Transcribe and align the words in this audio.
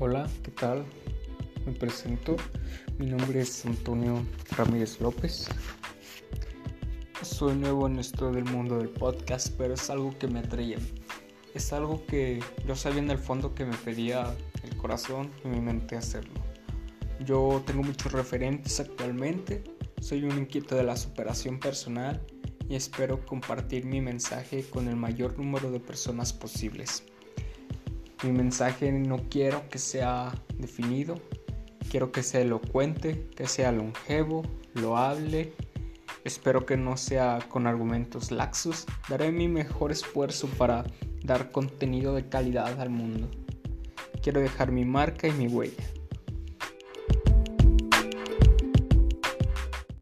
Hola, 0.00 0.28
¿qué 0.44 0.52
tal? 0.52 0.84
Me 1.66 1.72
presento. 1.72 2.36
Mi 2.98 3.06
nombre 3.06 3.40
es 3.40 3.66
Antonio 3.66 4.24
Ramírez 4.56 5.00
López. 5.00 5.48
Soy 7.20 7.56
nuevo 7.56 7.88
en 7.88 7.98
esto 7.98 8.30
del 8.30 8.44
mundo 8.44 8.78
del 8.78 8.90
podcast, 8.90 9.52
pero 9.58 9.74
es 9.74 9.90
algo 9.90 10.16
que 10.16 10.28
me 10.28 10.38
atraía. 10.38 10.78
Es 11.52 11.72
algo 11.72 12.06
que 12.06 12.38
yo 12.64 12.76
sabía 12.76 13.00
en 13.00 13.10
el 13.10 13.18
fondo 13.18 13.56
que 13.56 13.64
me 13.64 13.76
pedía 13.76 14.36
el 14.62 14.76
corazón 14.76 15.32
y 15.44 15.48
mi 15.48 15.60
mente 15.60 15.96
hacerlo. 15.96 16.40
Yo 17.24 17.60
tengo 17.66 17.82
muchos 17.82 18.12
referentes 18.12 18.78
actualmente. 18.78 19.64
Soy 20.00 20.22
un 20.22 20.38
inquieto 20.38 20.76
de 20.76 20.84
la 20.84 20.96
superación 20.96 21.58
personal 21.58 22.24
y 22.68 22.76
espero 22.76 23.26
compartir 23.26 23.84
mi 23.84 24.00
mensaje 24.00 24.62
con 24.70 24.86
el 24.86 24.94
mayor 24.94 25.36
número 25.36 25.72
de 25.72 25.80
personas 25.80 26.32
posibles. 26.32 27.02
Mi 28.24 28.32
mensaje 28.32 28.90
no 28.90 29.28
quiero 29.28 29.68
que 29.68 29.78
sea 29.78 30.32
definido, 30.56 31.14
quiero 31.88 32.10
que 32.10 32.22
sea 32.22 32.40
elocuente, 32.40 33.28
que 33.36 33.46
sea 33.46 33.70
longevo, 33.70 34.42
loable. 34.74 35.52
Espero 36.24 36.66
que 36.66 36.76
no 36.76 36.96
sea 36.96 37.38
con 37.48 37.66
argumentos 37.66 38.30
laxos. 38.30 38.86
Daré 39.08 39.30
mi 39.30 39.46
mejor 39.46 39.92
esfuerzo 39.92 40.48
para 40.58 40.84
dar 41.22 41.50
contenido 41.52 42.14
de 42.14 42.28
calidad 42.28 42.80
al 42.80 42.90
mundo. 42.90 43.28
Quiero 44.20 44.40
dejar 44.40 44.72
mi 44.72 44.84
marca 44.84 45.28
y 45.28 45.32
mi 45.32 45.46
huella. 45.46 45.84